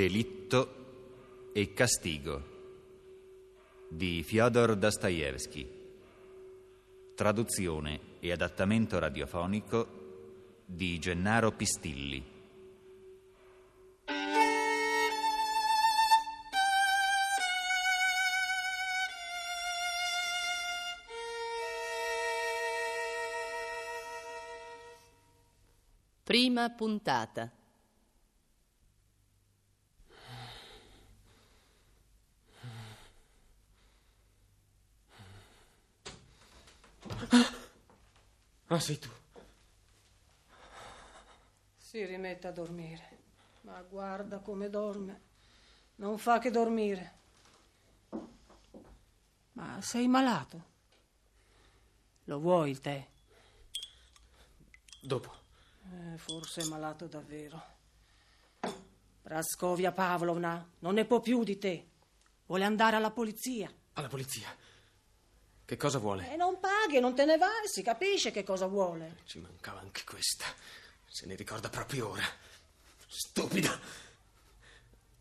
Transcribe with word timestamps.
Delitto 0.00 1.50
e 1.52 1.74
castigo 1.74 2.42
di 3.86 4.22
Fyodor 4.22 4.74
Dostoevsky. 4.74 5.68
Traduzione 7.14 8.00
e 8.18 8.32
adattamento 8.32 8.98
radiofonico 8.98 10.62
di 10.64 10.98
Gennaro 10.98 11.52
Pistilli. 11.52 12.24
Prima 26.22 26.70
puntata. 26.70 27.59
Ah, 38.66 38.78
sei 38.78 38.98
tu. 38.98 39.08
Si 41.76 42.04
rimette 42.04 42.46
a 42.46 42.52
dormire. 42.52 43.18
Ma 43.62 43.80
guarda 43.82 44.38
come 44.38 44.70
dorme. 44.70 45.20
Non 45.96 46.18
fa 46.18 46.38
che 46.38 46.50
dormire. 46.50 47.18
Ma 49.52 49.80
sei 49.82 50.08
malato? 50.08 50.68
Lo 52.24 52.38
vuoi 52.38 52.70
il 52.70 52.80
tè? 52.80 53.06
Dopo. 55.02 55.34
Eh, 55.92 56.16
forse 56.18 56.62
è 56.62 56.64
malato 56.66 57.06
davvero. 57.06 57.62
Praskovia 59.22 59.92
Pavlovna 59.92 60.68
non 60.78 60.94
ne 60.94 61.04
può 61.04 61.20
più 61.20 61.42
di 61.42 61.58
te. 61.58 61.88
Vuole 62.46 62.64
andare 62.64 62.96
alla 62.96 63.10
polizia. 63.10 63.72
Alla 63.94 64.08
polizia. 64.08 64.48
Che 65.70 65.76
cosa 65.76 65.98
vuole? 65.98 66.28
E 66.32 66.34
non 66.34 66.58
paghi, 66.58 66.98
non 66.98 67.14
te 67.14 67.24
ne 67.24 67.36
vai, 67.36 67.68
si 67.68 67.80
capisce 67.80 68.32
che 68.32 68.42
cosa 68.42 68.66
vuole. 68.66 69.18
Ci 69.24 69.38
mancava 69.38 69.78
anche 69.78 70.02
questa. 70.02 70.44
Se 71.06 71.26
ne 71.26 71.36
ricorda 71.36 71.68
proprio 71.68 72.08
ora. 72.08 72.24
Stupida. 73.06 73.78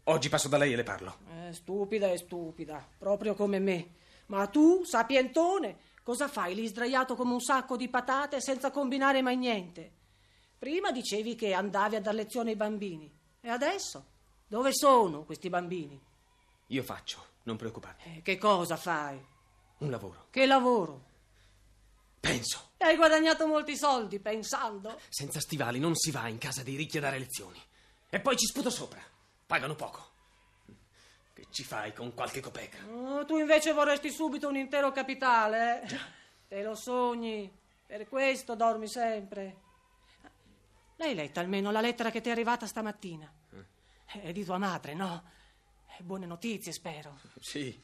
Oggi 0.06 0.28
passo 0.28 0.48
da 0.48 0.58
lei 0.58 0.74
e 0.74 0.76
le 0.76 0.82
parlo. 0.82 1.20
Eh, 1.30 1.54
stupida 1.54 2.08
e 2.08 2.18
stupida, 2.18 2.84
proprio 2.98 3.36
come 3.36 3.60
me. 3.60 3.94
Ma 4.26 4.48
tu, 4.48 4.84
sapientone, 4.86 5.78
cosa 6.02 6.28
fai 6.28 6.56
lì 6.56 6.66
sdraiato 6.66 7.14
come 7.16 7.34
un 7.34 7.42
sacco 7.42 7.78
di 7.78 7.88
patate 7.88 8.42
senza 8.42 8.72
combinare 8.72 9.22
mai 9.22 9.38
niente? 9.38 9.92
Prima 10.58 10.92
dicevi 10.92 11.36
che 11.36 11.54
andavi 11.54 11.96
a 11.96 12.02
dar 12.02 12.16
lezione 12.16 12.50
ai 12.50 12.56
bambini. 12.56 13.08
E 13.40 13.50
adesso? 13.50 14.04
Dove 14.48 14.74
sono 14.74 15.26
questi 15.26 15.48
bambini? 15.48 16.02
Io 16.70 16.82
faccio, 16.82 17.24
non 17.44 17.56
preoccuparti. 17.56 18.16
Eh, 18.16 18.22
che 18.24 18.40
cosa 18.40 18.78
fai? 18.78 19.38
Un 19.80 19.90
lavoro. 19.90 20.28
Che 20.30 20.46
lavoro? 20.46 21.06
Penso. 22.20 22.72
E 22.78 22.86
hai 22.86 22.96
guadagnato 22.96 23.48
molti 23.48 23.78
soldi 23.78 24.20
pensando. 24.20 25.00
Senza 25.10 25.40
stivali 25.40 25.80
non 25.80 25.96
si 25.96 26.12
va 26.12 26.28
in 26.28 26.38
casa 26.38 26.64
dei 26.64 26.76
ricchi 26.76 26.98
a 26.98 27.02
dare 27.02 27.18
lezioni. 27.20 27.62
E 28.10 28.20
poi 28.20 28.38
ci 28.38 28.46
sputo 28.46 28.70
sopra. 28.70 29.02
Pagano 29.46 29.76
poco. 29.76 30.08
Che 31.34 31.46
ci 31.50 31.64
fai 31.64 31.94
con 31.94 32.14
qualche 32.14 32.42
copeca? 32.42 32.78
Oh, 32.90 33.26
tu 33.26 33.38
invece 33.38 33.72
vorresti 33.72 34.12
subito 34.12 34.48
un 34.50 34.58
intero 34.58 34.92
capitale. 34.92 35.84
eh? 35.84 36.00
Te 36.48 36.62
lo 36.64 36.76
sogni. 36.76 37.50
Per 37.86 38.08
questo 38.08 38.56
dormi 38.56 38.88
sempre. 38.88 39.56
L'hai 40.98 41.16
letta 41.16 41.40
almeno 41.40 41.72
la 41.72 41.80
lettera 41.82 42.12
che 42.12 42.20
ti 42.22 42.28
è 42.28 42.32
arrivata 42.34 42.68
stamattina? 42.68 43.32
È 44.06 44.32
di 44.34 44.44
tua 44.44 44.58
madre, 44.58 44.94
no? 44.94 45.24
Eh, 45.98 46.04
Buone 46.04 46.26
notizie, 46.26 46.72
spero. 46.74 47.18
Sì, 47.40 47.80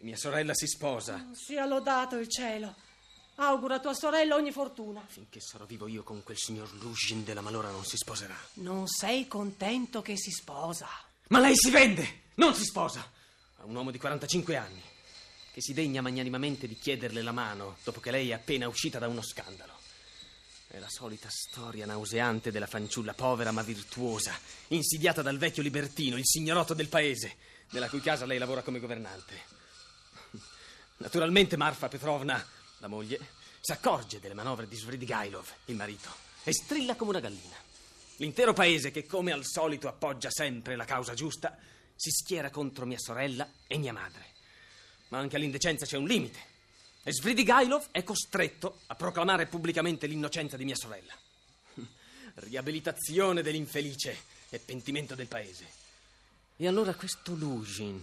mia 0.00 0.16
sorella 0.16 0.54
si 0.54 0.66
sposa. 0.66 1.28
Sia 1.32 1.64
lodato 1.64 2.16
il 2.16 2.28
cielo. 2.28 2.74
Auguro 3.36 3.74
a 3.74 3.80
tua 3.80 3.94
sorella 3.94 4.34
ogni 4.34 4.52
fortuna. 4.52 5.04
Finché 5.06 5.40
sarò 5.40 5.64
vivo 5.64 5.86
io 5.86 6.02
con 6.02 6.22
quel 6.22 6.36
signor 6.36 6.72
Luzhin 6.74 7.24
della 7.24 7.40
malora 7.40 7.70
non 7.70 7.84
si 7.84 7.96
sposerà. 7.96 8.36
Non 8.54 8.88
sei 8.88 9.28
contento 9.28 10.02
che 10.02 10.16
si 10.16 10.30
sposa? 10.30 10.88
Ma 11.28 11.38
lei 11.38 11.56
si 11.56 11.70
vende, 11.70 12.22
non 12.34 12.54
si 12.54 12.64
sposa. 12.64 13.00
A 13.58 13.64
un 13.64 13.74
uomo 13.74 13.90
di 13.90 13.98
45 13.98 14.56
anni 14.56 14.82
che 15.52 15.60
si 15.60 15.72
degna 15.72 16.00
magnanimamente 16.00 16.68
di 16.68 16.76
chiederle 16.76 17.22
la 17.22 17.32
mano 17.32 17.78
dopo 17.82 18.00
che 18.00 18.10
lei 18.10 18.30
è 18.30 18.34
appena 18.34 18.68
uscita 18.68 18.98
da 18.98 19.08
uno 19.08 19.22
scandalo. 19.22 19.76
È 20.68 20.78
la 20.78 20.88
solita 20.88 21.28
storia 21.30 21.86
nauseante 21.86 22.50
della 22.50 22.66
fanciulla 22.66 23.14
povera 23.14 23.52
ma 23.52 23.62
virtuosa, 23.62 24.38
insidiata 24.68 25.22
dal 25.22 25.38
vecchio 25.38 25.62
libertino, 25.62 26.16
il 26.16 26.26
signorotto 26.26 26.74
del 26.74 26.88
paese, 26.88 27.36
nella 27.70 27.88
cui 27.88 28.00
casa 28.00 28.26
lei 28.26 28.38
lavora 28.38 28.62
come 28.62 28.78
governante. 28.78 29.57
Naturalmente 30.98 31.56
Marfa 31.56 31.88
Petrovna, 31.88 32.44
la 32.78 32.88
moglie, 32.88 33.18
si 33.60 33.72
accorge 33.72 34.20
delle 34.20 34.34
manovre 34.34 34.66
di 34.66 34.76
Svridigailov, 34.76 35.46
il 35.66 35.76
marito, 35.76 36.08
e 36.42 36.52
strilla 36.52 36.96
come 36.96 37.10
una 37.10 37.20
gallina. 37.20 37.56
L'intero 38.16 38.52
paese, 38.52 38.90
che 38.90 39.06
come 39.06 39.30
al 39.30 39.44
solito 39.44 39.86
appoggia 39.86 40.30
sempre 40.30 40.74
la 40.74 40.84
causa 40.84 41.14
giusta, 41.14 41.56
si 41.94 42.10
schiera 42.10 42.50
contro 42.50 42.84
mia 42.84 42.98
sorella 42.98 43.48
e 43.66 43.78
mia 43.78 43.92
madre. 43.92 44.26
Ma 45.08 45.18
anche 45.18 45.36
all'indecenza 45.36 45.86
c'è 45.86 45.96
un 45.96 46.06
limite. 46.06 46.38
E 47.04 47.12
Svridigailov 47.12 47.88
è 47.92 48.02
costretto 48.02 48.80
a 48.86 48.94
proclamare 48.96 49.46
pubblicamente 49.46 50.06
l'innocenza 50.06 50.56
di 50.56 50.64
mia 50.64 50.74
sorella. 50.74 51.12
Riabilitazione 52.34 53.42
dell'infelice 53.42 54.16
e 54.48 54.58
pentimento 54.58 55.14
del 55.14 55.28
paese. 55.28 55.66
E 56.56 56.66
allora 56.66 56.94
questo 56.94 57.34
Luzhin, 57.34 58.02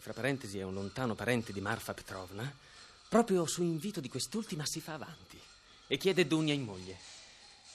che 0.00 0.06
fra 0.06 0.14
parentesi 0.14 0.58
è 0.58 0.62
un 0.62 0.72
lontano 0.72 1.14
parente 1.14 1.52
di 1.52 1.60
Marfa 1.60 1.92
Petrovna, 1.92 2.50
proprio 3.08 3.44
su 3.44 3.62
invito 3.62 4.00
di 4.00 4.08
quest'ultima 4.08 4.64
si 4.64 4.80
fa 4.80 4.94
avanti 4.94 5.38
e 5.86 5.98
chiede 5.98 6.26
Dunia 6.26 6.54
in 6.54 6.62
moglie. 6.62 6.98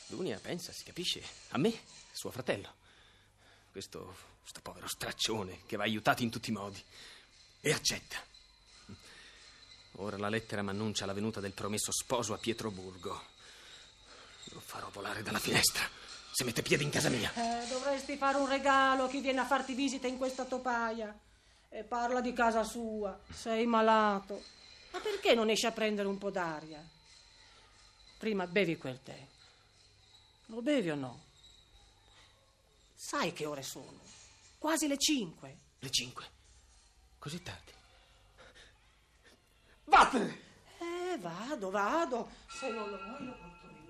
Dunia 0.08 0.40
pensa, 0.40 0.72
si 0.72 0.84
capisce, 0.84 1.24
a 1.50 1.59
me, 1.59 1.72
suo 2.12 2.31
fratello. 2.31 2.74
Questo, 3.72 4.16
questo 4.41 4.59
povero 4.62 4.88
straccione 4.88 5.59
che 5.68 5.78
va 5.78 5.84
aiutato 5.84 6.24
in 6.24 6.31
tutti 6.31 6.50
i 6.50 6.53
modi. 6.53 6.84
E 7.59 7.72
accetta. 7.72 8.18
Ora 9.97 10.18
la 10.18 10.30
lettera 10.30 10.63
mi 10.63 10.69
annuncia 10.69 11.06
la 11.06 11.13
venuta 11.13 11.40
del 11.40 11.53
promesso 11.53 11.92
sposo 11.92 12.34
a 12.34 12.38
Pietroburgo. 12.38 13.24
Lo 14.46 14.59
farò 14.59 14.90
volare 14.90 15.22
dalla 15.22 15.40
finestra 15.40 15.88
se 16.31 16.44
mette 16.44 16.63
piede 16.63 16.84
in 16.84 16.90
casa 16.90 17.09
mia. 17.09 17.31
Eh, 17.34 17.68
dovresti 17.68 18.18
fare 18.18 18.38
un 18.38 18.47
regalo 18.47 19.06
a 19.06 19.09
chi 19.09 19.22
viene 19.22 19.42
a 19.42 19.46
farti 19.46 19.74
visita 19.74 20.07
in 20.07 20.18
questa 20.18 20.46
topaia. 20.46 21.16
E 21.75 21.84
parla 21.84 22.22
di 22.22 22.31
casa 22.31 22.63
sua. 22.63 23.19
Sei 23.30 23.66
malato. 23.66 24.41
Ma 24.91 25.02
perché 25.02 25.34
non 25.36 25.50
esci 25.50 25.66
a 25.66 25.74
prendere 25.74 26.08
un 26.08 26.18
po' 26.18 26.30
d'aria? 26.30 26.81
Prima 28.18 28.47
bevi 28.47 28.78
quel 28.78 29.03
tè. 29.03 29.28
Lo 30.46 30.62
bevi 30.62 30.90
o 30.91 30.96
no? 30.96 31.24
Sai 32.96 33.34
che 33.34 33.46
ore 33.46 33.62
sono? 33.62 34.00
Quasi 34.57 34.88
le 34.88 34.98
cinque. 34.98 35.57
Le 35.80 35.89
cinque. 35.89 36.25
Così 37.19 37.44
tardi. 37.44 37.74
Vattene! 39.83 40.39
Eh, 40.80 41.18
vado, 41.18 41.69
vado. 41.72 42.30
Se 42.57 42.69
non 42.69 42.89
lo 42.89 42.98
vuoi 43.04 43.25
lo 43.25 43.38
porto 43.38 43.68
via. 43.83 43.85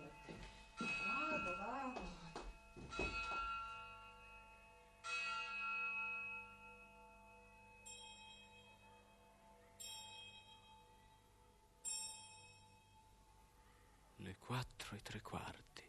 4 14.55 14.95
e 14.95 15.01
tre 15.01 15.19
quarti. 15.21 15.84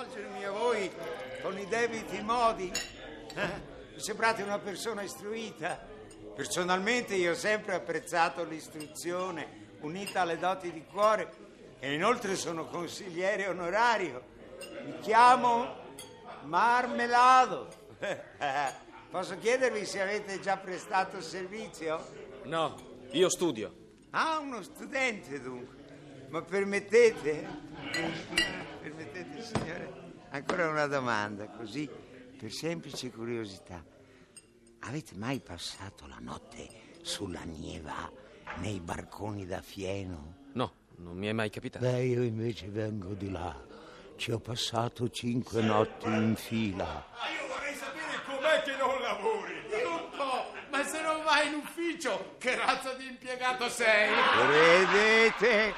Rivolgermi 0.00 0.44
a 0.44 0.50
voi 0.50 0.90
con 1.42 1.58
i 1.58 1.66
debiti 1.66 2.22
modi? 2.22 2.72
Eh? 3.34 3.68
Mi 3.94 4.00
sembrate 4.00 4.42
una 4.42 4.58
persona 4.58 5.02
istruita. 5.02 5.86
Personalmente 6.34 7.16
io 7.16 7.32
ho 7.32 7.34
sempre 7.34 7.74
apprezzato 7.74 8.44
l'istruzione 8.44 9.68
unita 9.80 10.22
alle 10.22 10.38
doti 10.38 10.72
di 10.72 10.84
cuore 10.84 11.30
e 11.78 11.92
inoltre 11.92 12.34
sono 12.36 12.66
consigliere 12.66 13.46
onorario. 13.46 14.22
Mi 14.84 14.98
chiamo 15.00 15.76
Marmelado. 16.44 17.68
Posso 19.10 19.36
chiedervi 19.38 19.84
se 19.84 20.00
avete 20.00 20.40
già 20.40 20.56
prestato 20.56 21.20
servizio? 21.20 22.06
No, 22.44 22.74
io 23.10 23.28
studio. 23.28 23.74
Ah, 24.10 24.38
uno 24.38 24.62
studente 24.62 25.40
dunque. 25.42 25.80
Ma 26.30 26.42
permettete? 26.42 27.44
Permettete, 28.80 29.19
signore? 29.42 29.92
Ancora 30.30 30.68
una 30.68 30.86
domanda, 30.86 31.48
così 31.48 31.88
per 32.38 32.52
semplice 32.52 33.10
curiosità. 33.10 33.84
Avete 34.80 35.14
mai 35.16 35.40
passato 35.40 36.06
la 36.06 36.18
notte 36.20 36.68
sulla 37.02 37.42
Nieva 37.42 38.10
nei 38.56 38.80
barconi 38.80 39.46
da 39.46 39.60
fieno? 39.60 40.36
No, 40.52 40.72
non 40.96 41.16
mi 41.16 41.26
è 41.26 41.32
mai 41.32 41.50
capitato. 41.50 41.84
Beh, 41.84 42.04
io 42.04 42.22
invece 42.22 42.68
vengo 42.68 43.14
di 43.14 43.30
là. 43.30 43.54
Ci 44.16 44.32
ho 44.32 44.38
passato 44.38 45.08
cinque 45.10 45.62
notti 45.62 46.06
in 46.06 46.36
fila. 46.36 46.84
Ma 46.84 47.30
io 47.30 47.46
vorrei 47.48 47.74
sapere 47.74 48.22
com'è 48.26 48.62
che 48.62 48.76
non 48.76 49.00
lavori. 49.00 49.54
Un 49.84 50.10
po', 50.16 50.52
ma 50.70 50.84
se 50.84 51.02
non 51.02 51.22
vai 51.24 51.48
in 51.48 51.54
ufficio, 51.54 52.36
che 52.38 52.54
razza 52.54 52.94
di 52.94 53.06
impiegato 53.06 53.68
sei? 53.68 54.10
Credete 54.46 55.74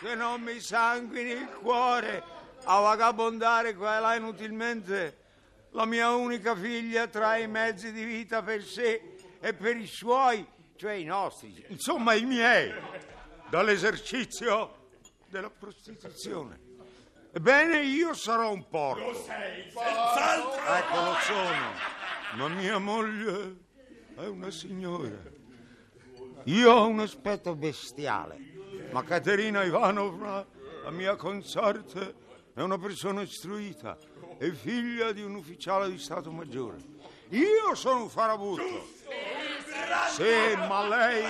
che 0.00 0.14
non 0.14 0.40
mi 0.42 0.60
sanguini 0.60 1.30
il 1.30 1.48
cuore 1.60 2.22
a 2.64 2.80
vagabondare 2.80 3.74
qua 3.74 3.96
e 3.96 4.00
là 4.00 4.14
inutilmente? 4.16 5.22
La 5.70 5.84
mia 5.84 6.10
unica 6.14 6.54
figlia 6.54 7.06
trae 7.06 7.42
i 7.42 7.48
mezzi 7.48 7.92
di 7.92 8.04
vita 8.04 8.42
per 8.42 8.62
sé 8.62 9.16
e 9.40 9.54
per 9.54 9.76
i 9.76 9.86
suoi, 9.86 10.46
cioè 10.76 10.92
i 10.92 11.04
nostri, 11.04 11.64
insomma 11.68 12.14
i 12.14 12.24
miei, 12.24 12.72
dall'esercizio 13.50 14.88
della 15.28 15.50
prostituzione. 15.50 16.60
Ebbene, 17.32 17.82
io 17.82 18.14
sarò 18.14 18.52
un 18.52 18.68
porco. 18.68 19.10
Lo 19.10 19.14
sei, 19.14 19.68
senz'altro. 19.68 20.74
Ecco, 20.74 21.00
lo 21.00 21.14
sono. 21.20 21.72
Ma 22.36 22.48
mia 22.48 22.78
moglie 22.78 23.56
è 24.16 24.26
una 24.26 24.52
signora. 24.52 25.20
Io 26.44 26.70
ho 26.70 26.86
un 26.86 27.00
aspetto 27.00 27.56
bestiale, 27.56 28.38
ma 28.92 29.02
Caterina 29.02 29.64
Ivanovna, 29.64 30.46
la 30.84 30.90
mia 30.90 31.16
consorte, 31.16 32.14
è 32.54 32.62
una 32.62 32.78
persona 32.78 33.22
istruita 33.22 33.98
e 34.38 34.52
figlia 34.52 35.12
di 35.12 35.22
un 35.22 35.34
ufficiale 35.34 35.90
di 35.90 35.98
Stato 35.98 36.30
Maggiore. 36.30 36.76
Io 37.30 37.74
sono 37.74 38.02
un 38.02 38.08
farabutto. 38.08 39.02
Sì, 40.10 40.54
ma 40.68 40.86
lei 40.86 41.24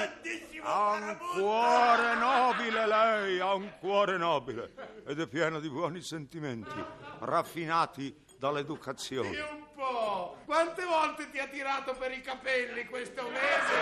ha 0.61 0.91
un 0.91 1.17
cuore 1.35 2.15
nobile, 2.17 2.87
lei 2.87 3.41
ha 3.41 3.55
un 3.55 3.73
cuore 3.81 4.19
nobile 4.19 5.03
ed 5.07 5.19
è 5.19 5.27
piena 5.27 5.59
di 5.61 5.71
buoni 5.71 6.03
sentimenti, 6.03 6.85
raffinati 7.21 8.15
dall'educazione. 8.39 9.31
Io 9.31 9.49
un 9.51 9.65
po'. 9.75 10.37
Quante 10.45 10.85
volte 10.85 11.31
ti 11.31 11.39
ha 11.39 11.47
tirato 11.47 11.95
per 11.95 12.13
i 12.13 12.21
capelli 12.21 12.85
questo 12.85 13.23
mese? 13.29 13.73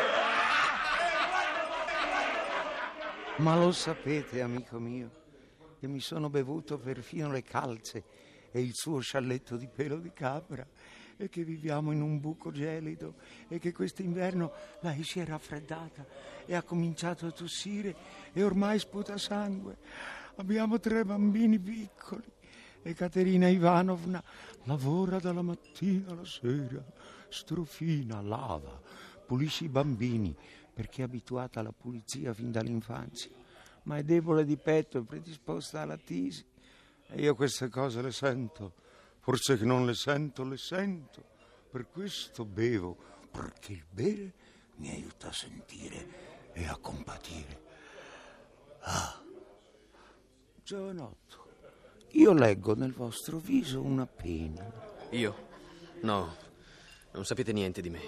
Ma 3.36 3.56
lo 3.56 3.72
sapete, 3.72 4.40
amico 4.40 4.78
mio, 4.78 5.10
che 5.82 5.88
mi 5.88 5.98
sono 5.98 6.30
bevuto 6.30 6.78
perfino 6.78 7.32
le 7.32 7.42
calze 7.42 8.04
e 8.52 8.60
il 8.60 8.72
suo 8.72 9.00
scialletto 9.00 9.56
di 9.56 9.66
pelo 9.66 9.98
di 9.98 10.12
capra 10.12 10.64
e 11.16 11.28
che 11.28 11.42
viviamo 11.42 11.90
in 11.90 12.00
un 12.00 12.20
buco 12.20 12.52
gelido 12.52 13.16
e 13.48 13.58
che 13.58 13.72
quest'inverno 13.72 14.52
lei 14.82 15.02
si 15.02 15.18
è 15.18 15.24
raffreddata 15.24 16.06
e 16.46 16.54
ha 16.54 16.62
cominciato 16.62 17.26
a 17.26 17.32
tossire 17.32 17.96
e 18.32 18.44
ormai 18.44 18.78
sputa 18.78 19.18
sangue. 19.18 19.78
Abbiamo 20.36 20.78
tre 20.78 21.04
bambini 21.04 21.58
piccoli 21.58 22.30
e 22.80 22.94
Caterina 22.94 23.48
Ivanovna 23.48 24.22
lavora 24.66 25.18
dalla 25.18 25.42
mattina 25.42 26.12
alla 26.12 26.24
sera, 26.24 26.80
strofina, 27.28 28.20
lava, 28.20 28.80
pulisce 29.26 29.64
i 29.64 29.68
bambini 29.68 30.32
perché 30.72 31.02
è 31.02 31.06
abituata 31.06 31.58
alla 31.58 31.72
pulizia 31.72 32.32
fin 32.32 32.52
dall'infanzia, 32.52 33.41
ma 33.84 33.96
è 33.96 34.02
debole 34.02 34.44
di 34.44 34.56
petto 34.56 34.98
e 34.98 35.02
predisposta 35.02 35.80
alla 35.80 35.96
tisi. 35.96 36.44
E 37.08 37.20
io 37.20 37.34
queste 37.34 37.68
cose 37.68 38.00
le 38.00 38.12
sento, 38.12 38.74
forse 39.20 39.58
che 39.58 39.64
non 39.64 39.84
le 39.84 39.94
sento, 39.94 40.44
le 40.44 40.56
sento. 40.56 41.30
Per 41.70 41.88
questo 41.88 42.44
bevo, 42.44 42.96
perché 43.30 43.72
il 43.72 43.84
bere 43.90 44.32
mi 44.76 44.90
aiuta 44.90 45.28
a 45.28 45.32
sentire 45.32 46.50
e 46.52 46.66
a 46.66 46.76
compatire. 46.76 47.60
Ah, 48.80 49.22
giovanotto, 50.62 51.46
io 52.10 52.32
leggo 52.32 52.74
nel 52.74 52.92
vostro 52.92 53.38
viso 53.38 53.80
una 53.80 54.06
pena. 54.06 54.70
Io? 55.10 55.48
No, 56.02 56.34
non 57.12 57.24
sapete 57.24 57.52
niente 57.52 57.80
di 57.80 57.90
me. 57.90 58.00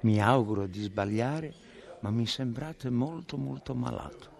Mi 0.00 0.20
auguro 0.20 0.66
di 0.66 0.82
sbagliare, 0.82 1.54
ma 2.00 2.10
mi 2.10 2.26
sembrate 2.26 2.90
molto 2.90 3.36
molto 3.36 3.74
malato. 3.74 4.33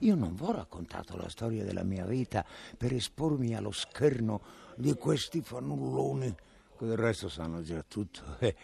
Io 0.00 0.14
non 0.14 0.34
vi 0.34 0.44
ho 0.44 0.52
raccontato 0.52 1.16
la 1.16 1.28
storia 1.28 1.64
della 1.64 1.82
mia 1.82 2.04
vita 2.04 2.44
per 2.76 2.92
espormi 2.92 3.54
allo 3.54 3.72
scherno 3.72 4.40
di 4.76 4.94
questi 4.94 5.40
fannulloni 5.40 6.34
del 6.78 6.96
resto 6.96 7.28
sanno 7.28 7.62
già 7.62 7.82
tutto. 7.82 8.36
Eh, 8.38 8.54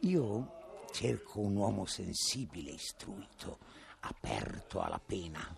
Io 0.00 0.86
cerco 0.90 1.40
un 1.40 1.56
uomo 1.56 1.86
sensibile, 1.86 2.72
istruito, 2.72 3.58
aperto 4.00 4.80
alla 4.80 5.00
pena. 5.04 5.56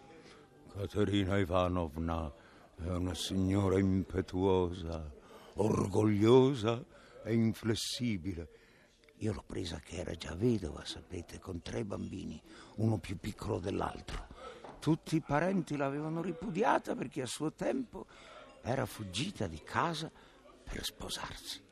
Caterina 0.73 1.39
Ivanovna 1.39 2.31
è 2.77 2.89
una 2.89 3.15
signora 3.15 3.79
impetuosa, 3.79 5.11
orgogliosa 5.55 6.85
e 7.25 7.33
inflessibile. 7.33 8.49
Io 9.21 9.33
l'ho 9.33 9.45
presa 9.47 9.79
che 9.79 9.97
era 9.97 10.15
già 10.15 10.35
vedova, 10.35 10.85
sapete, 10.85 11.39
con 11.39 11.63
tre 11.63 11.85
bambini, 11.85 12.41
uno 12.77 12.99
più 12.99 13.17
piccolo 13.19 13.59
dell'altro. 13.59 14.27
Tutti 14.79 15.17
i 15.17 15.21
parenti 15.21 15.77
l'avevano 15.77 16.23
ripudiata 16.23 16.95
perché 16.95 17.23
a 17.23 17.27
suo 17.27 17.53
tempo 17.53 18.07
era 18.63 18.87
fuggita 18.87 19.47
di 19.47 19.61
casa 19.63 20.11
per 20.63 20.85
sposarsi. 20.85 21.63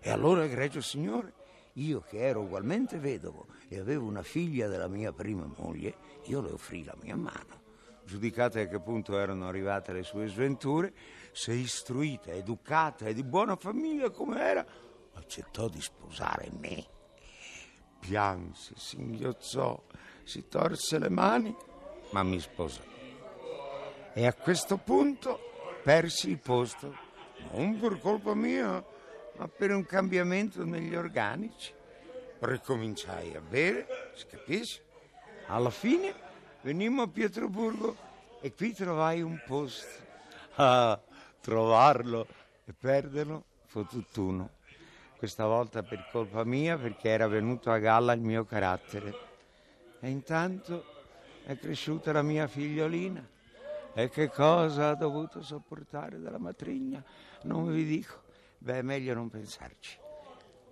E 0.00 0.10
allora, 0.10 0.44
egregio 0.44 0.80
signore, 0.80 1.34
io 1.74 2.00
che 2.00 2.18
ero 2.18 2.40
ugualmente 2.40 2.98
vedovo 2.98 3.46
e 3.68 3.78
avevo 3.78 4.06
una 4.06 4.22
figlia 4.22 4.66
della 4.66 4.88
mia 4.88 5.12
prima 5.12 5.48
moglie, 5.56 5.94
io 6.24 6.40
le 6.40 6.50
offrì 6.50 6.84
la 6.84 6.96
mia 7.00 7.16
mano. 7.16 7.58
Giudicate 8.04 8.62
a 8.62 8.66
che 8.66 8.80
punto 8.80 9.16
erano 9.18 9.46
arrivate 9.46 9.92
le 9.92 10.02
sue 10.02 10.26
sventure, 10.26 10.92
se 11.32 11.52
istruita, 11.52 12.32
educata 12.32 13.06
e 13.06 13.14
di 13.14 13.22
buona 13.22 13.54
famiglia 13.54 14.10
come 14.10 14.40
era, 14.40 14.66
accettò 15.14 15.68
di 15.68 15.80
sposare 15.80 16.50
me. 16.58 16.84
Pianse, 18.00 18.74
singhiozzò, 18.76 19.80
si 20.24 20.48
torse 20.48 20.98
le 20.98 21.10
mani, 21.10 21.54
ma 22.10 22.22
mi 22.22 22.40
sposò. 22.40 22.80
E 24.12 24.26
a 24.26 24.34
questo 24.34 24.76
punto 24.76 25.38
persi 25.82 26.30
il 26.30 26.38
posto, 26.38 26.94
non 27.52 27.78
per 27.78 27.98
colpa 27.98 28.34
mia, 28.34 28.84
ma 29.36 29.48
per 29.48 29.72
un 29.72 29.84
cambiamento 29.84 30.64
negli 30.64 30.94
organici. 30.94 31.72
Ricominciai 32.40 33.34
a 33.34 33.40
bere, 33.40 34.12
si 34.14 34.26
capisce? 34.26 34.82
Alla 35.46 35.70
fine 35.70 36.14
venimmo 36.62 37.02
a 37.02 37.08
Pietroburgo 37.08 37.96
e 38.40 38.54
qui 38.54 38.72
trovai 38.72 39.22
un 39.22 39.40
posto. 39.46 40.08
Ah, 40.56 41.00
trovarlo 41.40 42.26
e 42.64 42.72
perderlo 42.72 43.44
fu 43.66 43.84
tutt'uno. 43.84 44.58
Questa 45.16 45.46
volta 45.46 45.82
per 45.82 46.08
colpa 46.10 46.44
mia 46.44 46.78
perché 46.78 47.10
era 47.10 47.28
venuto 47.28 47.70
a 47.70 47.78
galla 47.78 48.12
il 48.12 48.20
mio 48.20 48.44
carattere. 48.44 49.28
E 50.00 50.08
intanto 50.08 50.99
è 51.50 51.58
cresciuta 51.58 52.12
la 52.12 52.22
mia 52.22 52.46
figliolina. 52.46 53.28
E 53.92 54.08
che 54.08 54.28
cosa 54.28 54.90
ha 54.90 54.94
dovuto 54.94 55.42
sopportare 55.42 56.20
dalla 56.20 56.38
matrigna? 56.38 57.02
Non 57.42 57.72
vi 57.72 57.84
dico. 57.84 58.22
Beh, 58.58 58.78
è 58.78 58.82
meglio 58.82 59.14
non 59.14 59.28
pensarci. 59.28 59.98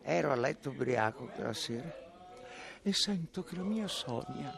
Ero 0.02 0.30
a 0.30 0.37
letto 0.37 0.70
ubriaco 0.70 1.25
quella 1.26 1.52
sera 1.52 1.92
e 2.80 2.92
sento 2.92 3.42
che 3.42 3.56
la 3.56 3.64
mia 3.64 3.88
Sonia 3.88 4.56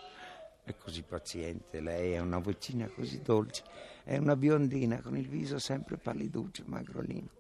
è 0.63 0.77
così 0.77 1.03
paziente, 1.03 1.81
lei 1.81 2.13
è 2.13 2.19
una 2.19 2.39
vocina 2.39 2.87
così 2.89 3.23
dolce, 3.23 3.65
è 4.05 4.19
una 4.19 4.37
biondina 4.37 5.01
con 5.01 5.17
il 5.17 5.27
viso 5.27 5.59
sempre 5.59 5.97
palliduccio, 5.97 6.65
magrolino. 6.67 7.31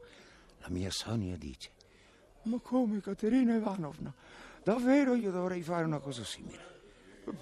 La 0.60 0.70
mia 0.70 0.90
Sonia 0.90 1.36
dice: 1.36 1.70
Ma 2.44 2.58
come 2.62 3.02
Caterina 3.02 3.54
Ivanovna? 3.54 4.12
Davvero 4.62 5.14
io 5.14 5.30
dovrei 5.30 5.60
fare 5.60 5.84
una 5.84 5.98
cosa 5.98 6.24
simile? 6.24 6.78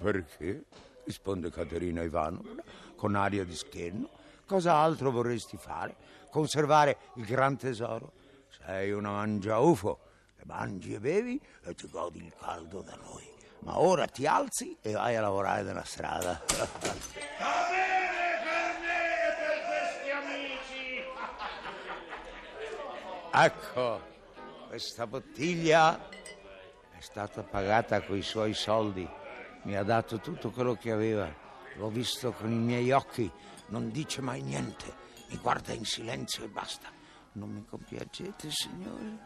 Perché? 0.00 0.64
Risponde 1.08 1.50
Caterina 1.50 2.02
Ivanovna 2.02 2.62
con 2.94 3.14
aria 3.14 3.42
di 3.42 3.54
scherno. 3.54 4.10
Cosa 4.46 4.74
altro 4.74 5.10
vorresti 5.10 5.56
fare? 5.56 5.96
Conservare 6.30 6.98
il 7.14 7.24
gran 7.24 7.56
tesoro? 7.56 8.12
Sei 8.50 8.92
una 8.92 9.10
mangiaufo, 9.12 9.98
e 10.36 10.42
mangi 10.44 10.92
e 10.94 11.00
bevi 11.00 11.40
e 11.64 11.74
ti 11.74 11.88
godi 11.88 12.22
il 12.22 12.34
caldo 12.38 12.82
da 12.82 12.94
noi. 12.96 13.26
Ma 13.60 13.78
ora 13.78 14.06
ti 14.06 14.26
alzi 14.26 14.76
e 14.82 14.92
vai 14.92 15.16
a 15.16 15.22
lavorare 15.22 15.62
nella 15.62 15.84
strada. 15.84 16.42
Ecco, 23.30 24.00
questa 24.66 25.06
bottiglia 25.06 25.96
È 25.96 26.98
stata 26.98 27.44
pagata 27.44 28.02
coi 28.02 28.22
suoi 28.22 28.52
soldi. 28.52 29.08
Mi 29.62 29.76
ha 29.76 29.82
dato 29.82 30.18
tutto 30.20 30.50
quello 30.50 30.76
che 30.76 30.90
aveva. 30.92 31.32
L'ho 31.74 31.88
visto 31.88 32.32
con 32.32 32.50
i 32.50 32.56
miei 32.56 32.90
occhi. 32.92 33.30
Non 33.68 33.90
dice 33.90 34.20
mai 34.20 34.42
niente. 34.42 35.06
Mi 35.28 35.36
guarda 35.36 35.72
in 35.72 35.84
silenzio 35.84 36.44
e 36.44 36.48
basta. 36.48 36.90
Non 37.32 37.50
mi 37.50 37.64
compiangete, 37.64 38.50
signore? 38.50 39.18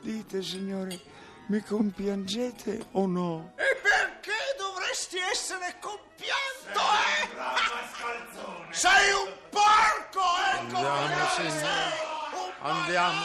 Dite, 0.00 0.42
signore, 0.42 1.00
mi 1.48 1.60
compiangete 1.60 2.86
o 2.92 3.06
no? 3.06 3.52
E 3.56 3.80
perché 3.82 4.32
dovresti 4.56 5.18
essere 5.18 5.76
compianto, 5.80 6.80
eh? 7.10 8.72
Sei 8.72 9.12
un 9.12 9.32
porco, 9.50 10.20
ecco! 10.54 10.76
Andiamo, 10.76 11.26
signore. 11.34 12.14
Andiamo. 12.60 13.24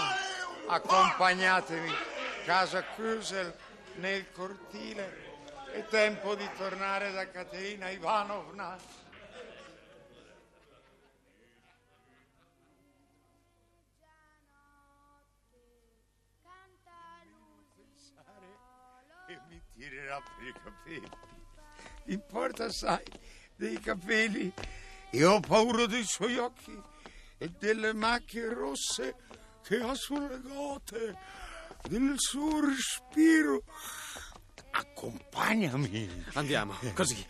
Accompagnatemi. 0.68 1.92
Casa 2.46 2.84
Krusel 2.96 3.54
nel 3.96 4.32
cortile. 4.32 5.30
È 5.72 5.86
tempo 5.86 6.36
di 6.36 6.50
tornare 6.58 7.14
da 7.14 7.30
Caterina 7.30 7.90
Ivanovna. 7.90 8.78
E 19.28 19.40
mi 19.48 19.62
tirerà 19.74 20.20
per 20.20 20.46
i 20.46 20.54
capelli. 20.62 21.10
Importa, 22.08 22.70
sai, 22.70 23.06
dei 23.56 23.80
capelli. 23.80 24.52
E 25.10 25.24
ho 25.24 25.40
paura 25.40 25.86
dei 25.86 26.04
suoi 26.04 26.38
occhi 26.38 26.78
e 27.38 27.50
delle 27.58 27.94
macchie 27.94 28.54
rosse 28.54 29.16
che 29.64 29.78
ha 29.78 29.96
sulle 29.96 30.42
gote, 30.42 31.18
del 31.88 32.16
suo 32.18 32.60
respiro. 32.60 33.64
Accompagnami. 34.82 36.26
Andiamo, 36.34 36.74
così. 36.94 37.24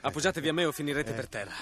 Appoggiatevi 0.00 0.48
a 0.48 0.52
me 0.52 0.64
o 0.64 0.72
finirete 0.72 1.12
per 1.12 1.28
terra. 1.28 1.52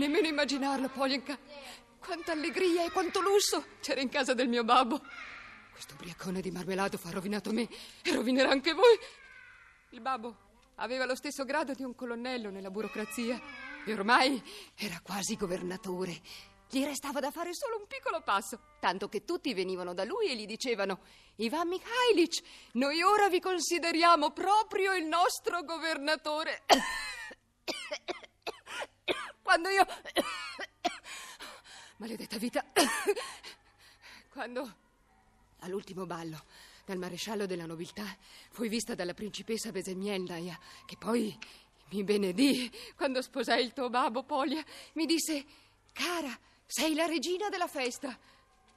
Nemmeno 0.00 0.26
immaginarlo, 0.26 0.88
Polienka. 0.88 1.38
Quanta 1.98 2.32
allegria 2.32 2.86
e 2.86 2.90
quanto 2.90 3.20
lusso 3.20 3.66
c'era 3.80 4.00
in 4.00 4.08
casa 4.08 4.32
del 4.32 4.48
mio 4.48 4.64
babbo. 4.64 4.98
Questo 5.72 5.92
ubriacone 5.92 6.40
di 6.40 6.50
marmelato 6.50 6.96
fa 6.96 7.10
rovinato 7.10 7.52
me 7.52 7.68
e 8.02 8.14
rovinerà 8.14 8.48
anche 8.48 8.72
voi. 8.72 8.98
Il 9.90 10.00
babbo 10.00 10.48
aveva 10.76 11.04
lo 11.04 11.14
stesso 11.14 11.44
grado 11.44 11.74
di 11.74 11.82
un 11.82 11.94
colonnello 11.94 12.48
nella 12.48 12.70
burocrazia 12.70 13.38
e 13.84 13.92
ormai 13.92 14.42
era 14.74 14.98
quasi 15.02 15.36
governatore. 15.36 16.18
Gli 16.70 16.82
restava 16.82 17.20
da 17.20 17.30
fare 17.30 17.52
solo 17.52 17.76
un 17.76 17.86
piccolo 17.86 18.22
passo, 18.22 18.58
tanto 18.80 19.08
che 19.08 19.26
tutti 19.26 19.52
venivano 19.52 19.92
da 19.92 20.04
lui 20.04 20.30
e 20.30 20.36
gli 20.36 20.46
dicevano 20.46 21.00
Ivan 21.36 21.68
Mikhailic, 21.68 22.40
noi 22.72 23.02
ora 23.02 23.28
vi 23.28 23.40
consideriamo 23.40 24.30
proprio 24.30 24.94
il 24.94 25.04
nostro 25.04 25.62
governatore. 25.62 26.62
Quando 29.50 29.68
io... 29.68 29.84
Maledetta 31.98 32.38
vita. 32.38 32.64
Quando 34.30 34.76
all'ultimo 35.58 36.06
ballo 36.06 36.44
dal 36.84 36.98
maresciallo 36.98 37.46
della 37.46 37.66
nobiltà 37.66 38.16
fui 38.52 38.68
vista 38.68 38.94
dalla 38.94 39.12
principessa 39.12 39.72
Besemielnaya, 39.72 40.56
che 40.86 40.96
poi 40.96 41.36
mi 41.90 42.04
benedì 42.04 42.70
quando 42.94 43.20
sposai 43.22 43.64
il 43.64 43.72
tuo 43.72 43.90
babbo 43.90 44.22
Polia, 44.22 44.64
mi 44.92 45.04
disse: 45.04 45.44
Cara, 45.92 46.38
sei 46.64 46.94
la 46.94 47.06
regina 47.06 47.48
della 47.48 47.66
festa. 47.66 48.16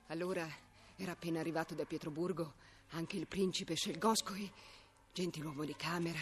Allora 0.08 0.50
era 0.96 1.12
appena 1.12 1.40
arrivato 1.40 1.76
da 1.76 1.86
Pietroburgo 1.86 2.56
anche 2.94 3.18
il 3.18 3.28
principe 3.28 3.76
Scelgoscoi, 3.76 4.52
gentiluomo 5.14 5.66
di 5.66 5.76
camera, 5.76 6.18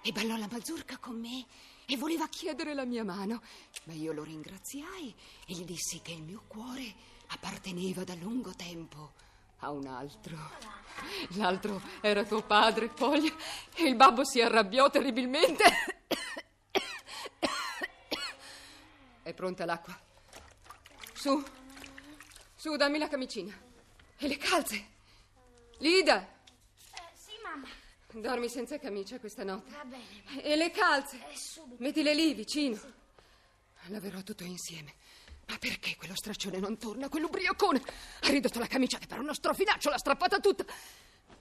e 0.00 0.12
ballò 0.12 0.36
la 0.36 0.46
mazurka 0.48 0.98
con 0.98 1.18
me 1.18 1.44
e 1.90 1.96
voleva 1.96 2.28
chiedere 2.28 2.74
la 2.74 2.84
mia 2.84 3.02
mano, 3.02 3.40
ma 3.84 3.94
io 3.94 4.12
lo 4.12 4.22
ringraziai 4.22 5.14
e 5.46 5.54
gli 5.54 5.64
dissi 5.64 6.02
che 6.02 6.12
il 6.12 6.22
mio 6.22 6.42
cuore 6.46 6.94
apparteneva 7.28 8.04
da 8.04 8.14
lungo 8.14 8.52
tempo 8.54 9.12
a 9.60 9.70
un 9.70 9.86
altro. 9.86 10.36
L'altro 11.36 11.80
era 12.02 12.24
tuo 12.24 12.42
padre, 12.42 12.88
Poglia, 12.88 13.34
e 13.74 13.84
il 13.84 13.96
babbo 13.96 14.22
si 14.22 14.42
arrabbiò 14.42 14.90
terribilmente. 14.90 15.64
È 19.22 19.32
pronta 19.32 19.64
l'acqua. 19.64 19.98
Su, 21.14 21.42
su, 22.54 22.76
dammi 22.76 22.98
la 22.98 23.08
camicina. 23.08 23.58
E 24.18 24.28
le 24.28 24.36
calze. 24.36 24.86
Lida. 25.78 26.36
Dormi 28.12 28.48
senza 28.48 28.78
camicia 28.78 29.18
questa 29.18 29.44
notte. 29.44 29.70
Va 29.70 29.84
bene. 29.84 30.42
E 30.42 30.56
le 30.56 30.70
calze? 30.70 31.16
Eh, 31.16 31.36
subito. 31.36 31.82
Mettile 31.82 32.14
lì, 32.14 32.34
vicino. 32.34 32.80
Laverò 33.86 34.22
tutto 34.22 34.44
insieme. 34.44 34.94
Ma 35.46 35.56
perché 35.58 35.96
quello 35.96 36.14
straccione 36.14 36.58
non 36.58 36.76
torna? 36.76 37.08
Quell'ubriacone 37.08 37.82
ha 38.20 38.28
ridotto 38.28 38.58
la 38.58 38.66
camicia 38.66 38.98
che 38.98 39.06
per 39.06 39.18
uno 39.18 39.32
strofinaccio 39.32 39.88
l'ha 39.88 39.98
strappata 39.98 40.40
tutta. 40.40 40.64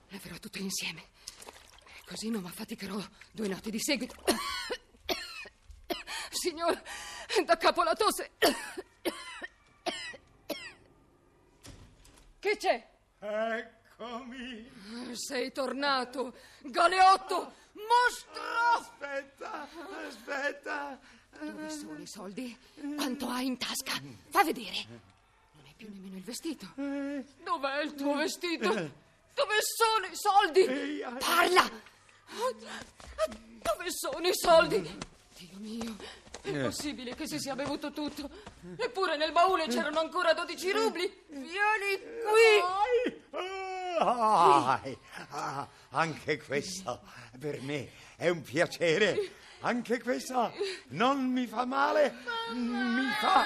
Laverò 0.10 0.38
tutto 0.38 0.60
insieme. 0.60 1.04
Così 2.06 2.30
non 2.30 2.42
mi 2.42 2.48
affaticherò 2.48 2.98
due 3.32 3.48
notti 3.50 3.70
di 3.70 3.80
seguito. 3.82 4.16
Signora, 6.30 6.82
da 7.46 7.58
capo 7.58 7.84
la 7.84 7.94
tosse. 7.94 8.32
Che 12.40 12.56
c'è? 12.56 12.88
Eccomi. 14.00 14.70
Sei 15.13 15.51
tornato, 15.51 16.36
Galeotto, 16.62 17.54
mostro! 17.74 18.42
Aspetta, 18.75 19.68
aspetta. 20.08 21.00
Dove 21.39 21.70
sono 21.72 21.98
i 21.98 22.06
soldi? 22.06 22.56
Quanto 22.96 23.27
hai 23.27 23.48
in 23.48 23.58
tasca? 23.58 24.00
Fa 24.30 24.44
vedere. 24.44 24.86
Non 24.88 25.66
hai 25.66 25.74
più 25.75 25.89
nemmeno 25.92 26.18
il 26.18 26.24
vestito. 26.24 26.68
Dov'è 26.75 27.82
il 27.82 27.96
tuo 27.96 28.13
vestito? 28.13 28.68
Dove 28.68 29.56
sono 29.62 30.06
i 30.06 30.16
soldi? 30.16 31.01
Parla! 31.18 31.68
Dove 33.63 33.88
sono 33.89 34.27
i 34.27 34.36
soldi? 34.36 34.98
Dio 35.38 35.58
mio, 35.58 35.96
è 36.42 36.51
possibile 36.62 37.16
che 37.16 37.27
si 37.27 37.39
sia 37.39 37.56
bevuto 37.56 37.92
tutto? 37.92 38.30
Eppure 38.75 39.18
nel 39.18 39.32
baule 39.32 39.66
c'erano 39.68 40.00
ancora 40.00 40.34
12 40.34 40.72
rubli. 40.72 41.25
Vieni 41.30 42.00
qui! 42.22 43.66
Ah, 44.00 45.68
anche 45.89 46.42
questo 46.44 47.01
per 47.39 47.62
me 47.62 47.92
è 48.16 48.30
un 48.30 48.42
piacere. 48.42 49.34
Anche 49.62 50.01
questo 50.01 50.54
non 50.89 51.32
mi 51.32 51.48
fa 51.48 51.66
male, 51.66 52.13
mi 52.54 53.10
fa 53.20 53.44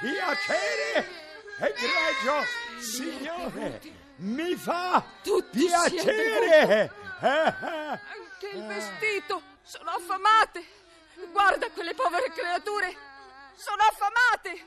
piacere. 0.00 1.20
Egregio 1.58 2.44
signore, 2.80 3.80
mi 4.16 4.54
fa 4.56 5.04
Tutti 5.22 5.58
piacere. 5.58 6.90
Anche 7.20 8.48
il 8.52 8.66
vestito! 8.66 9.42
Sono 9.62 9.90
affamate! 9.90 10.64
Guarda 11.30 11.70
quelle 11.70 11.94
povere 11.94 12.32
creature! 12.32 12.96
Sono 13.54 13.82
affamate! 13.82 14.66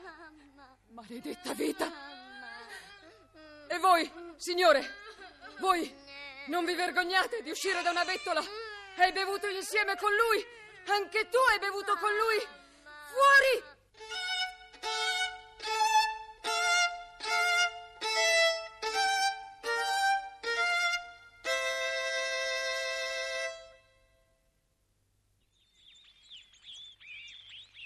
Maledetta 0.92 1.54
vita! 1.54 1.92
E 3.68 3.78
voi, 3.80 4.10
signore, 4.38 5.04
voi 5.60 6.04
non 6.48 6.66
vi 6.66 6.74
vergognate 6.74 7.42
di 7.42 7.50
uscire 7.50 7.82
da 7.82 7.92
una 7.92 8.06
bettola? 8.06 8.44
Hai 8.98 9.12
bevuto 9.12 9.48
insieme 9.48 9.96
con 9.98 10.12
lui? 10.12 10.46
Anche 10.88 11.28
tu 11.30 11.38
hai 11.50 11.60
bevuto 11.60 11.96
con 11.98 12.12
lui? 12.12 12.40
Fuori! 13.10 13.74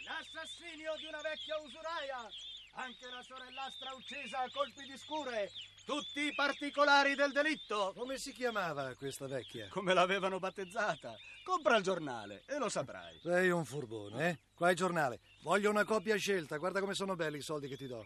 L'assassinio 0.03 0.95
di 0.97 1.05
una 1.05 1.21
vecchia 1.21 1.57
usuraia! 1.59 2.29
Anche 2.73 3.09
la 3.09 3.21
sorellastra 3.23 3.93
uccisa 3.93 4.39
a 4.39 4.49
colpi 4.51 4.83
di 4.85 4.97
scure! 4.97 5.49
Tutti 5.89 6.21
i 6.21 6.35
particolari 6.35 7.15
del 7.15 7.31
delitto. 7.31 7.93
Come 7.97 8.19
si 8.19 8.31
chiamava 8.31 8.93
questa 8.93 9.25
vecchia? 9.25 9.69
Come 9.69 9.95
l'avevano 9.95 10.37
battezzata. 10.37 11.17
Compra 11.43 11.77
il 11.77 11.83
giornale 11.83 12.43
e 12.45 12.59
lo 12.59 12.69
saprai. 12.69 13.17
Sei 13.23 13.49
un 13.49 13.65
furbone, 13.65 14.29
eh? 14.29 14.39
Qua 14.53 14.67
è 14.67 14.71
il 14.73 14.77
giornale. 14.77 15.19
Voglio 15.41 15.71
una 15.71 15.85
coppia 15.85 16.15
scelta. 16.17 16.57
Guarda 16.57 16.79
come 16.79 16.93
sono 16.93 17.15
belli 17.15 17.37
i 17.37 17.41
soldi 17.41 17.67
che 17.67 17.75
ti 17.75 17.87
do. 17.87 18.05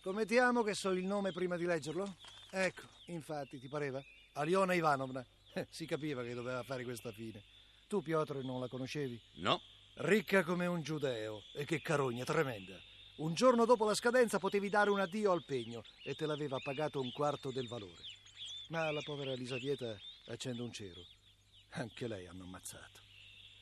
Scommettiamo 0.00 0.62
che 0.62 0.74
so 0.74 0.90
il 0.90 1.06
nome 1.06 1.32
prima 1.32 1.56
di 1.56 1.64
leggerlo? 1.64 2.14
Ecco, 2.50 2.82
infatti, 3.06 3.58
ti 3.58 3.68
pareva? 3.68 4.04
Aliona 4.34 4.74
Ivanovna. 4.74 5.24
Si 5.70 5.86
capiva 5.86 6.22
che 6.22 6.34
doveva 6.34 6.62
fare 6.62 6.84
questa 6.84 7.10
fine. 7.10 7.42
Tu, 7.88 8.02
Piotr, 8.02 8.44
non 8.44 8.60
la 8.60 8.68
conoscevi? 8.68 9.18
No. 9.36 9.58
Ricca 9.94 10.44
come 10.44 10.66
un 10.66 10.82
giudeo. 10.82 11.42
E 11.54 11.64
che 11.64 11.80
carogna 11.80 12.24
tremenda. 12.24 12.78
Un 13.22 13.34
giorno 13.34 13.66
dopo 13.66 13.84
la 13.84 13.94
scadenza 13.94 14.40
potevi 14.40 14.68
dare 14.68 14.90
un 14.90 14.98
addio 14.98 15.30
al 15.30 15.44
pegno 15.44 15.84
e 16.02 16.16
te 16.16 16.26
l'aveva 16.26 16.58
pagato 16.58 17.00
un 17.00 17.12
quarto 17.12 17.52
del 17.52 17.68
valore. 17.68 18.02
Ma 18.70 18.90
la 18.90 19.00
povera 19.00 19.30
Elisabetta 19.30 19.96
accende 20.26 20.60
un 20.60 20.72
cero. 20.72 21.00
Anche 21.74 22.08
lei 22.08 22.26
hanno 22.26 22.42
ammazzato. 22.42 22.98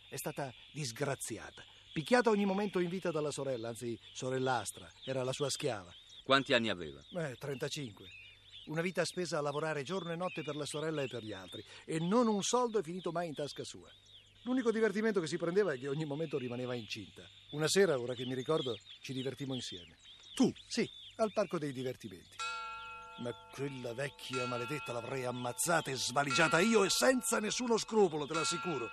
È 0.08 0.16
stata 0.16 0.50
disgraziata, 0.72 1.62
picchiata 1.92 2.30
ogni 2.30 2.46
momento 2.46 2.78
in 2.78 2.88
vita 2.88 3.10
dalla 3.10 3.30
sorella, 3.30 3.68
anzi 3.68 4.00
sorellastra, 4.14 4.90
era 5.04 5.22
la 5.24 5.32
sua 5.32 5.50
schiava. 5.50 5.92
Quanti 6.24 6.54
anni 6.54 6.70
aveva? 6.70 7.04
Eh, 7.18 7.36
35. 7.36 8.06
Una 8.68 8.80
vita 8.80 9.04
spesa 9.04 9.36
a 9.36 9.42
lavorare 9.42 9.82
giorno 9.82 10.10
e 10.10 10.16
notte 10.16 10.42
per 10.42 10.56
la 10.56 10.64
sorella 10.64 11.02
e 11.02 11.06
per 11.06 11.22
gli 11.22 11.34
altri, 11.34 11.62
e 11.84 11.98
non 11.98 12.28
un 12.28 12.42
soldo 12.42 12.78
è 12.78 12.82
finito 12.82 13.12
mai 13.12 13.28
in 13.28 13.34
tasca 13.34 13.64
sua. 13.64 13.90
L'unico 14.44 14.70
divertimento 14.72 15.20
che 15.20 15.26
si 15.26 15.36
prendeva 15.36 15.72
è 15.72 15.78
che 15.78 15.88
ogni 15.88 16.06
momento 16.06 16.38
rimaneva 16.38 16.74
incinta. 16.74 17.22
Una 17.50 17.68
sera, 17.68 17.98
ora 17.98 18.14
che 18.14 18.24
mi 18.24 18.34
ricordo, 18.34 18.74
ci 19.00 19.12
divertimmo 19.12 19.54
insieme. 19.54 19.96
Tu? 20.34 20.50
Sì, 20.66 20.88
al 21.16 21.30
parco 21.32 21.58
dei 21.58 21.72
divertimenti. 21.72 22.36
Ma 23.18 23.34
quella 23.52 23.92
vecchia 23.92 24.46
maledetta 24.46 24.92
l'avrei 24.92 25.26
ammazzata 25.26 25.90
e 25.90 25.94
svaligiata 25.94 26.58
io 26.58 26.84
e 26.84 26.88
senza 26.88 27.38
nessuno 27.38 27.76
scrupolo, 27.76 28.26
te 28.26 28.32
l'assicuro. 28.32 28.88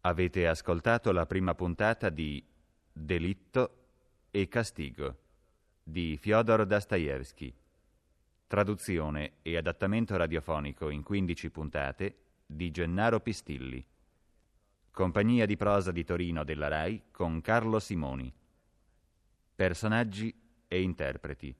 Avete 0.00 0.46
ascoltato 0.46 1.12
la 1.12 1.26
prima 1.26 1.54
puntata 1.54 2.08
di 2.08 2.42
Delitto 2.90 3.76
e 4.30 4.48
Castigo 4.48 5.16
di 5.82 6.16
Fyodor 6.16 6.64
Dostoevsky. 6.64 7.54
Traduzione 8.48 9.32
e 9.42 9.58
adattamento 9.58 10.16
radiofonico 10.16 10.88
in 10.88 11.02
15 11.02 11.50
puntate 11.50 12.16
di 12.46 12.70
Gennaro 12.70 13.20
Pistilli. 13.20 13.86
Compagnia 14.90 15.44
di 15.44 15.58
prosa 15.58 15.92
di 15.92 16.02
Torino 16.02 16.44
della 16.44 16.68
RAI 16.68 17.02
con 17.10 17.42
Carlo 17.42 17.78
Simoni. 17.78 18.32
Personaggi 19.54 20.34
e 20.66 20.80
interpreti. 20.80 21.54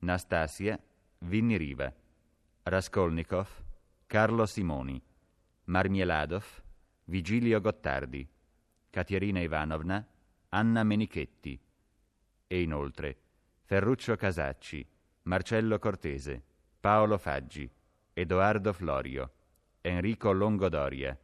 Nastasia, 0.00 0.76
Vinni 1.18 1.56
Riva. 1.56 1.94
Raskolnikov, 2.64 3.48
Carlo 4.08 4.44
Simoni. 4.44 5.00
Marmieladov, 5.66 6.62
Vigilio 7.04 7.60
Gottardi. 7.60 8.28
Katerina 8.90 9.38
Ivanovna, 9.38 10.04
Anna 10.48 10.82
Menichetti. 10.82 11.56
E 12.48 12.60
inoltre 12.60 13.16
Ferruccio 13.62 14.16
Casacci, 14.16 14.84
Marcello 15.24 15.78
Cortese, 15.78 16.42
Paolo 16.80 17.16
Faggi, 17.16 17.70
Edoardo 18.12 18.72
Florio, 18.72 19.30
Enrico 19.80 20.32
Longodoria, 20.32 21.16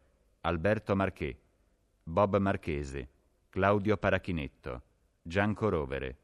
Alberto 0.42 0.94
Marché, 0.94 1.36
Bob 2.04 2.36
Marchese, 2.36 3.08
Claudio 3.48 3.96
Parachinetto, 3.96 4.82
Gianco 5.20 5.68
Rovere, 5.68 6.16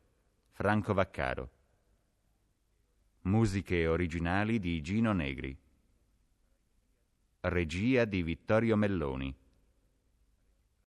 Franco 0.53 0.95
Vaccaro. 0.95 1.51
Musiche 3.23 3.89
originali 3.89 4.61
di 4.61 4.81
Gino 4.81 5.13
Negri. 5.13 5.57
Regia 7.41 8.05
di 8.05 8.23
Vittorio 8.23 8.77
Melloni. 8.77 9.35